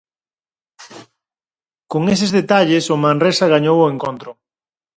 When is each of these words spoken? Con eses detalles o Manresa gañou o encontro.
Con 1.91 2.01
eses 2.15 2.31
detalles 2.39 2.85
o 2.93 2.95
Manresa 3.05 3.51
gañou 3.53 3.77
o 3.81 3.91
encontro. 3.93 4.29